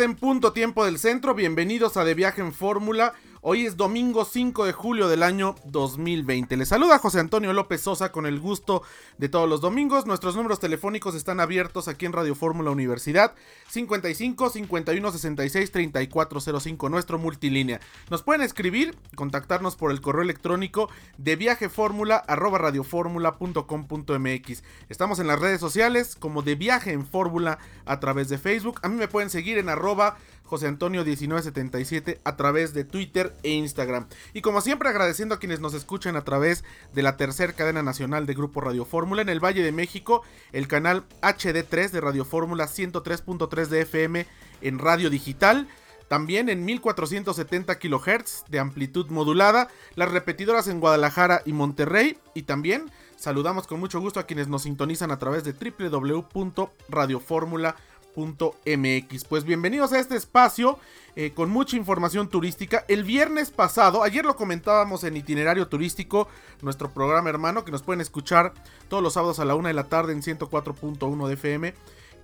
[0.00, 1.34] En punto tiempo del centro.
[1.34, 3.12] Bienvenidos a De Viaje en Fórmula.
[3.44, 6.56] Hoy es domingo 5 de julio del año 2020.
[6.56, 8.84] Les saluda José Antonio López Sosa con el gusto
[9.18, 10.06] de todos los domingos.
[10.06, 13.34] Nuestros números telefónicos están abiertos aquí en Radio Fórmula Universidad
[13.66, 17.80] 55 51 66 3405, nuestro multilínea.
[18.10, 20.88] Nos pueden escribir, contactarnos por el correo electrónico
[21.18, 24.62] de viajefórmula arroba radioformula.com.mx.
[24.88, 28.78] Estamos en las redes sociales como de viaje en fórmula a través de Facebook.
[28.84, 30.16] A mí me pueden seguir en arroba
[30.52, 34.06] José Antonio 1977 a través de Twitter e Instagram.
[34.34, 38.26] Y como siempre agradeciendo a quienes nos escuchan a través de la tercera cadena nacional
[38.26, 42.66] de Grupo Radio Fórmula en el Valle de México, el canal HD3 de Radio Fórmula
[42.66, 44.26] 103.3 de FM
[44.60, 45.68] en radio digital.
[46.08, 52.18] También en 1470 kHz de amplitud modulada, las repetidoras en Guadalajara y Monterrey.
[52.34, 59.24] Y también saludamos con mucho gusto a quienes nos sintonizan a través de www.radioformula.com MX.
[59.24, 60.78] Pues bienvenidos a este espacio
[61.16, 62.84] eh, con mucha información turística.
[62.88, 66.28] El viernes pasado, ayer lo comentábamos en Itinerario Turístico,
[66.60, 68.52] nuestro programa hermano, que nos pueden escuchar
[68.88, 71.74] todos los sábados a la una de la tarde en 104.1 de FM,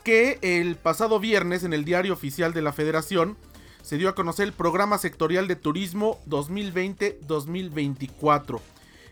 [0.05, 3.37] que el pasado viernes en el diario oficial de la Federación
[3.83, 8.61] se dio a conocer el programa sectorial de turismo 2020-2024.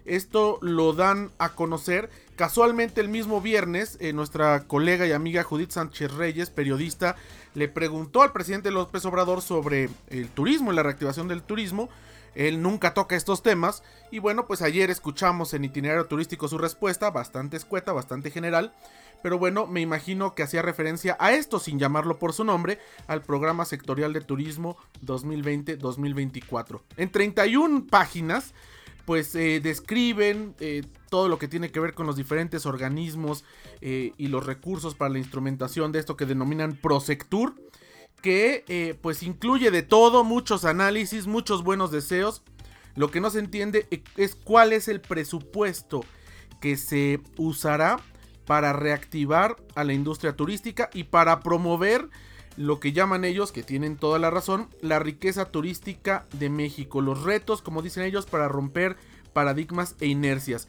[0.06, 3.98] Esto lo dan a conocer casualmente el mismo viernes.
[4.00, 7.16] Eh, nuestra colega y amiga Judith Sánchez Reyes, periodista,
[7.54, 11.88] le preguntó al presidente López Obrador sobre el turismo y la reactivación del turismo.
[12.36, 13.82] Él nunca toca estos temas.
[14.10, 18.74] Y bueno, pues ayer escuchamos en itinerario turístico su respuesta, bastante escueta, bastante general.
[19.22, 22.78] Pero bueno, me imagino que hacía referencia a esto, sin llamarlo por su nombre,
[23.08, 26.82] al programa sectorial de turismo 2020-2024.
[26.96, 28.54] En 31 páginas
[29.06, 33.44] pues eh, describen eh, todo lo que tiene que ver con los diferentes organismos
[33.80, 37.54] eh, y los recursos para la instrumentación de esto que denominan Prosectur,
[38.20, 42.42] que pues incluye de todo, muchos análisis, muchos buenos deseos.
[42.96, 46.04] Lo que no se entiende es cuál es el presupuesto
[46.60, 47.98] que se usará
[48.44, 52.08] para reactivar a la industria turística y para promover
[52.56, 57.22] lo que llaman ellos, que tienen toda la razón, la riqueza turística de México, los
[57.22, 58.96] retos, como dicen ellos, para romper
[59.32, 60.68] paradigmas e inercias.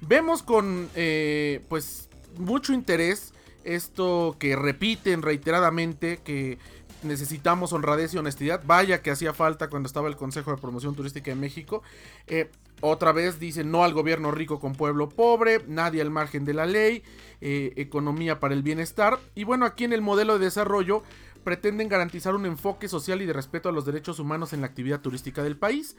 [0.00, 3.32] Vemos con, eh, pues, mucho interés
[3.64, 6.58] esto que repiten reiteradamente, que
[7.02, 8.62] necesitamos honradez y honestidad.
[8.64, 11.82] Vaya que hacía falta cuando estaba el Consejo de Promoción Turística de México.
[12.26, 12.50] Eh,
[12.80, 16.66] otra vez dicen no al gobierno rico con pueblo pobre, nadie al margen de la
[16.66, 17.02] ley,
[17.40, 19.18] eh, economía para el bienestar.
[19.34, 21.02] Y bueno, aquí en el modelo de desarrollo
[21.44, 25.00] pretenden garantizar un enfoque social y de respeto a los derechos humanos en la actividad
[25.00, 25.96] turística del país,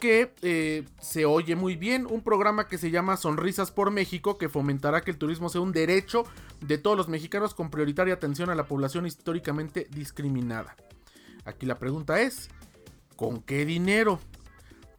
[0.00, 4.48] que eh, se oye muy bien, un programa que se llama Sonrisas por México, que
[4.48, 6.24] fomentará que el turismo sea un derecho
[6.60, 10.76] de todos los mexicanos con prioritaria atención a la población históricamente discriminada.
[11.44, 12.48] Aquí la pregunta es,
[13.16, 14.20] ¿con qué dinero?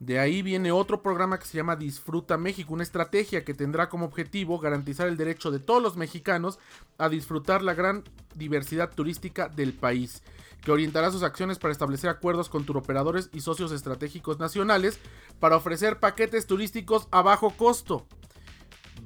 [0.00, 4.06] De ahí viene otro programa que se llama Disfruta México, una estrategia que tendrá como
[4.06, 6.58] objetivo garantizar el derecho de todos los mexicanos
[6.96, 10.22] a disfrutar la gran diversidad turística del país,
[10.62, 14.98] que orientará sus acciones para establecer acuerdos con turoperadores y socios estratégicos nacionales
[15.38, 18.06] para ofrecer paquetes turísticos a bajo costo.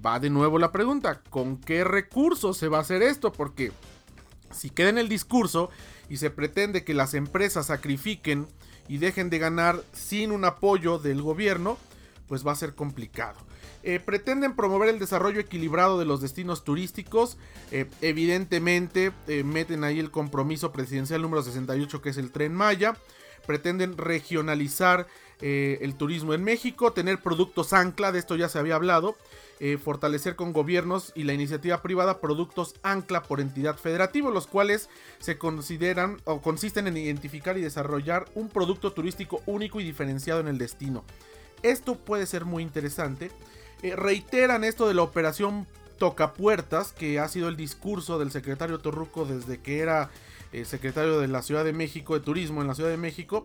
[0.04, 3.32] Va de nuevo la pregunta, ¿con qué recursos se va a hacer esto?
[3.32, 3.72] Porque
[4.52, 5.70] si queda en el discurso
[6.08, 8.46] y se pretende que las empresas sacrifiquen
[8.88, 11.78] y dejen de ganar sin un apoyo del gobierno,
[12.28, 13.38] pues va a ser complicado.
[13.82, 17.36] Eh, pretenden promover el desarrollo equilibrado de los destinos turísticos.
[17.70, 22.96] Eh, evidentemente eh, meten ahí el compromiso presidencial número 68 que es el tren Maya.
[23.46, 25.06] Pretenden regionalizar
[25.40, 29.14] el turismo en México, tener productos ancla, de esto ya se había hablado.
[29.60, 34.88] Eh, fortalecer con gobiernos y la iniciativa privada productos ancla por entidad federativa, los cuales
[35.20, 40.48] se consideran o consisten en identificar y desarrollar un producto turístico único y diferenciado en
[40.48, 41.04] el destino.
[41.62, 43.30] Esto puede ser muy interesante.
[43.82, 45.68] Eh, reiteran esto de la operación
[45.98, 50.10] Tocapuertas, que ha sido el discurso del secretario Torruco desde que era
[50.54, 53.44] eh, secretario de la Ciudad de México, de Turismo en la Ciudad de México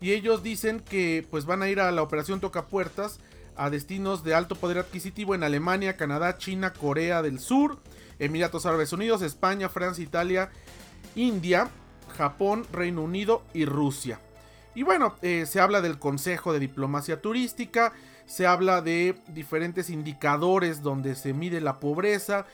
[0.00, 3.20] y ellos dicen que pues van a ir a la operación Tocapuertas
[3.56, 7.78] a destinos de alto poder adquisitivo en Alemania, Canadá, China, Corea del Sur,
[8.18, 10.50] Emiratos Árabes Unidos, España, Francia, Italia,
[11.14, 11.68] India,
[12.16, 14.20] Japón, Reino Unido y Rusia.
[14.74, 17.92] Y bueno, eh, se habla del Consejo de Diplomacia Turística,
[18.26, 22.46] se habla de diferentes indicadores donde se mide la pobreza,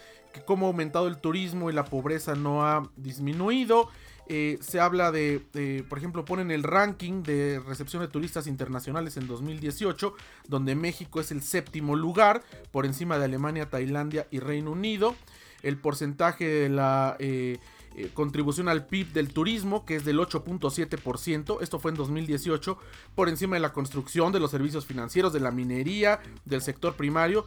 [0.45, 3.89] cómo ha aumentado el turismo y la pobreza no ha disminuido.
[4.29, 9.29] Eh, se habla de, por ejemplo, ponen el ranking de recepción de turistas internacionales en
[9.29, 10.15] 2018,
[10.49, 12.43] donde México es el séptimo lugar,
[12.73, 15.15] por encima de Alemania, Tailandia y Reino Unido.
[15.63, 17.59] El porcentaje de la eh,
[17.97, 21.63] eh, contribución al PIB del turismo, que es del 8.7%.
[21.63, 22.79] Esto fue en 2018,
[23.15, 27.47] por encima de la construcción, de los servicios financieros, de la minería, del sector primario.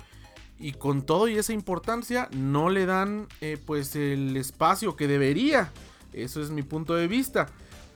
[0.60, 5.72] Y con todo y esa importancia, no le dan eh, pues el espacio que debería.
[6.12, 7.48] Eso es mi punto de vista.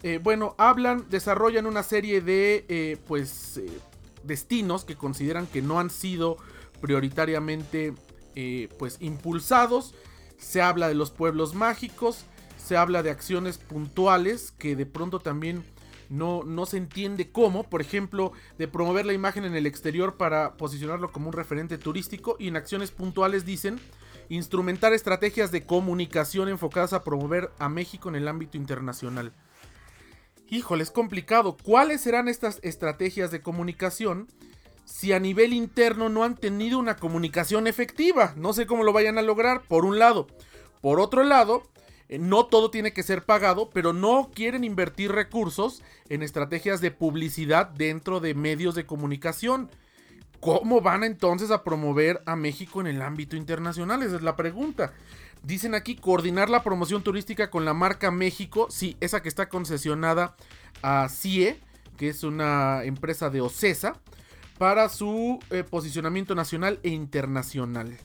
[0.01, 3.61] Eh, bueno, hablan, desarrollan una serie de pues
[4.23, 6.37] destinos que consideran que no han sido
[6.81, 7.93] prioritariamente
[8.77, 9.93] pues impulsados.
[10.37, 12.25] Se habla de los pueblos mágicos,
[12.57, 15.63] se habla de acciones puntuales que de pronto también
[16.13, 20.57] no, no, se entiende cómo, por ejemplo, de promover la imagen en el exterior para
[20.57, 23.79] posicionarlo como un referente turístico y en acciones puntuales dicen
[24.29, 29.33] instrumentar estrategias de comunicación enfocadas a promover a México en el ámbito internacional.
[30.49, 31.57] Híjole, es complicado.
[31.63, 34.27] ¿Cuáles serán estas estrategias de comunicación
[34.85, 38.35] si a nivel interno no han tenido una comunicación efectiva?
[38.37, 40.27] No sé cómo lo vayan a lograr, por un lado.
[40.79, 41.63] Por otro lado,
[42.19, 47.67] no todo tiene que ser pagado, pero no quieren invertir recursos en estrategias de publicidad
[47.67, 49.69] dentro de medios de comunicación.
[50.39, 54.03] ¿Cómo van entonces a promover a México en el ámbito internacional?
[54.03, 54.93] Esa es la pregunta.
[55.41, 60.35] Dicen aquí coordinar la promoción turística con la marca México, sí, esa que está concesionada
[60.81, 61.59] a CIE,
[61.97, 63.99] que es una empresa de OCESA,
[64.57, 67.97] para su eh, posicionamiento nacional e internacional.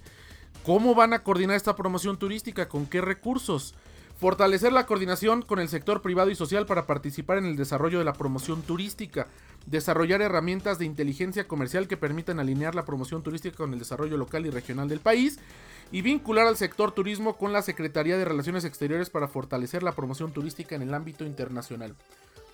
[0.64, 2.68] ¿Cómo van a coordinar esta promoción turística?
[2.68, 3.74] ¿Con qué recursos?
[4.18, 8.04] Fortalecer la coordinación con el sector privado y social para participar en el desarrollo de
[8.04, 9.28] la promoción turística.
[9.66, 14.44] Desarrollar herramientas de inteligencia comercial que permitan alinear la promoción turística con el desarrollo local
[14.44, 15.38] y regional del país.
[15.92, 20.32] Y vincular al sector turismo con la Secretaría de Relaciones Exteriores para fortalecer la promoción
[20.32, 21.94] turística en el ámbito internacional.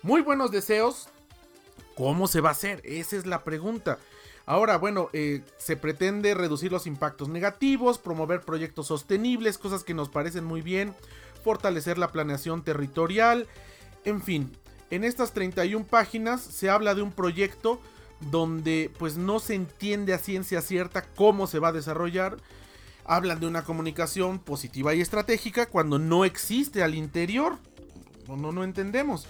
[0.03, 1.09] Muy buenos deseos.
[1.95, 2.79] ¿Cómo se va a hacer?
[2.83, 3.97] Esa es la pregunta.
[4.45, 10.09] Ahora, bueno, eh, se pretende reducir los impactos negativos, promover proyectos sostenibles, cosas que nos
[10.09, 10.93] parecen muy bien
[11.45, 13.47] fortalecer la planeación territorial,
[14.03, 14.51] en fin.
[14.89, 17.79] En estas 31 páginas se habla de un proyecto
[18.31, 22.37] donde pues no se entiende a ciencia cierta cómo se va a desarrollar.
[23.03, 27.59] Hablan de una comunicación positiva y estratégica cuando no existe al interior.
[28.27, 29.27] No, no, entendemos.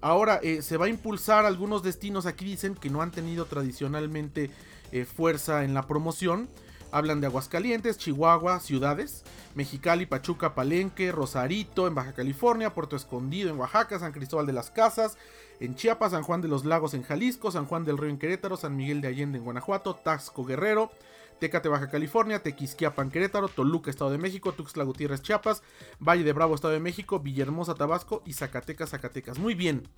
[0.00, 4.50] Ahora, eh, se va a impulsar algunos destinos, aquí dicen que no han tenido tradicionalmente
[4.92, 6.48] eh, fuerza en la promoción.
[6.92, 9.24] Hablan de Aguascalientes, Chihuahua, ciudades,
[9.54, 14.70] Mexicali, Pachuca, Palenque, Rosarito, en Baja California, Puerto Escondido, en Oaxaca, San Cristóbal de las
[14.70, 15.18] Casas,
[15.60, 18.56] en Chiapas, San Juan de los Lagos, en Jalisco, San Juan del Río, en Querétaro,
[18.56, 20.90] San Miguel de Allende, en Guanajuato, Taxco, Guerrero,
[21.38, 25.62] Tecate, Baja California, Tequisquiapan, Querétaro, Toluca, Estado de México, Tuxtla Gutiérrez, Chiapas,
[26.00, 29.38] Valle de Bravo, Estado de México, Villahermosa, Tabasco y Zacatecas, Zacatecas.
[29.38, 29.88] Muy bien.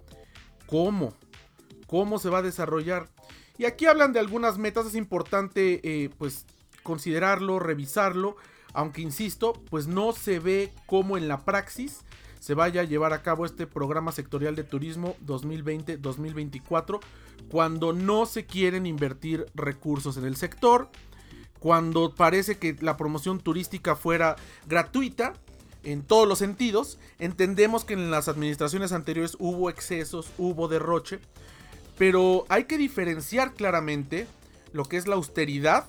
[0.67, 1.15] ¿Cómo?
[1.87, 3.09] ¿Cómo se va a desarrollar?
[3.57, 6.47] Y aquí hablan de algunas metas, es importante eh, pues
[6.89, 8.37] considerarlo, revisarlo,
[8.73, 12.01] aunque insisto, pues no se ve cómo en la praxis
[12.41, 17.01] se vaya a llevar a cabo este programa sectorial de turismo 2020-2024
[17.51, 20.89] cuando no se quieren invertir recursos en el sector,
[21.59, 25.35] cuando parece que la promoción turística fuera gratuita
[25.85, 31.21] en todos los sentidos, entendemos que en las administraciones anteriores hubo excesos, hubo derroche,
[31.99, 34.27] pero hay que diferenciar claramente
[34.73, 35.87] lo que es la austeridad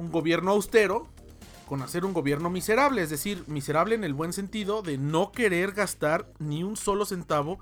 [0.00, 1.06] un gobierno austero
[1.70, 5.70] con hacer un gobierno miserable, es decir, miserable en el buen sentido de no querer
[5.70, 7.60] gastar ni un solo centavo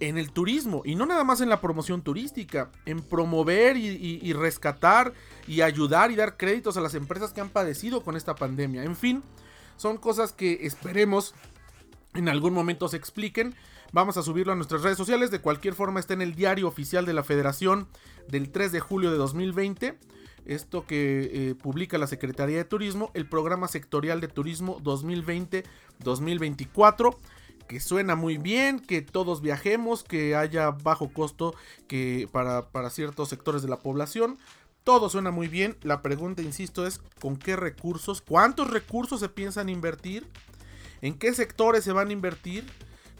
[0.00, 5.12] en el turismo y no nada más en la promoción turística, en promover y, rescatar
[5.46, 8.82] y ayudar y dar créditos a las empresas que han padecido con esta pandemia.
[8.82, 9.22] En fin,
[9.76, 11.34] son cosas que esperemos
[12.14, 13.54] en algún momento se expliquen.
[13.92, 15.30] Vamos a subirlo a nuestras redes sociales.
[15.30, 17.86] De cualquier forma está en el diario oficial de la Federación
[18.26, 19.98] del 3 de julio de 2020
[20.46, 27.16] esto que eh, publica la Secretaría de Turismo, el programa sectorial de turismo 2020-2024
[27.68, 31.52] que suena muy bien, que todos viajemos, que haya bajo costo
[31.88, 34.38] que para, para, ciertos sectores de la población.
[34.84, 35.76] Todo suena muy bien.
[35.82, 38.22] La pregunta, insisto, es ¿con qué recursos?
[38.22, 40.28] ¿Cuántos recursos se piensan invertir?
[41.02, 42.64] ¿En qué sectores se van a invertir?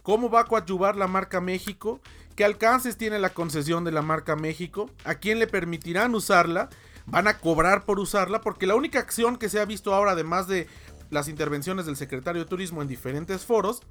[0.05, 2.01] ¿Cómo va a coadyuvar la marca México?
[2.37, 6.69] qué alcances tiene la concesión de la marca México, a quién le permitirán usarla,
[7.07, 10.49] van a cobrar por usarla, porque la única acción que se ha visto ahora, además
[10.49, 10.67] de
[11.11, 13.83] las intervenciones del secretario de Turismo en diferentes foros,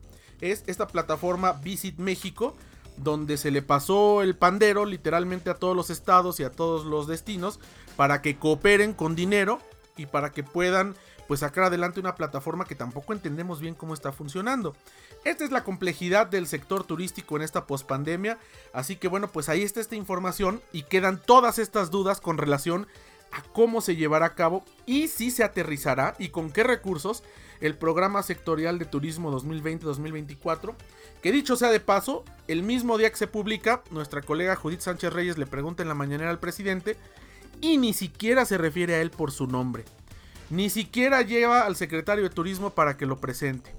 [0.41, 2.55] es esta plataforma Visit México,
[2.97, 7.07] donde se le pasó el pandero literalmente a todos los estados y a todos los
[7.07, 7.59] destinos
[7.95, 9.59] para que cooperen con dinero
[9.97, 10.95] y para que puedan
[11.27, 14.75] pues sacar adelante una plataforma que tampoco entendemos bien cómo está funcionando.
[15.23, 18.37] Esta es la complejidad del sector turístico en esta pospandemia,
[18.73, 22.87] así que bueno, pues ahí está esta información y quedan todas estas dudas con relación
[23.31, 27.23] a cómo se llevará a cabo y si se aterrizará y con qué recursos
[27.61, 30.73] el programa sectorial de turismo 2020-2024.
[31.21, 35.11] Que dicho sea de paso, el mismo día que se publica, nuestra colega Judith Sánchez
[35.11, 36.97] Reyes le pregunta en la mañanera al presidente
[37.61, 39.85] y ni siquiera se refiere a él por su nombre.
[40.49, 43.73] Ni siquiera lleva al secretario de turismo para que lo presente.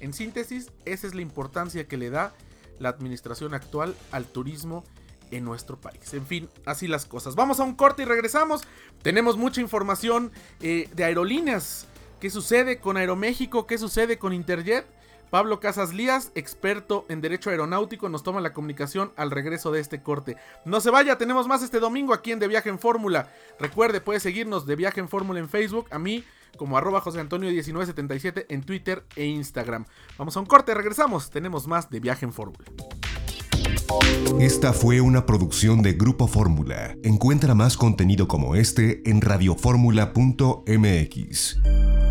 [0.00, 2.34] En síntesis, esa es la importancia que le da
[2.78, 4.84] la administración actual al turismo
[5.30, 6.12] en nuestro país.
[6.12, 7.34] En fin, así las cosas.
[7.34, 8.62] Vamos a un corte y regresamos.
[9.02, 11.86] Tenemos mucha información eh, de aerolíneas.
[12.20, 13.66] ¿Qué sucede con Aeroméxico?
[13.66, 14.86] ¿Qué sucede con Interjet?
[15.32, 20.02] Pablo Casas Lías, experto en derecho aeronáutico, nos toma la comunicación al regreso de este
[20.02, 20.36] corte.
[20.66, 23.32] No se vaya, tenemos más este domingo aquí en De Viaje en Fórmula.
[23.58, 26.22] Recuerde, puede seguirnos de Viaje en Fórmula en Facebook, a mí
[26.58, 29.86] como arroba José Antonio 1977 en Twitter e Instagram.
[30.18, 32.66] Vamos a un corte, regresamos, tenemos más de Viaje en Fórmula.
[34.38, 36.94] Esta fue una producción de Grupo Fórmula.
[37.04, 42.01] Encuentra más contenido como este en radioformula.mx.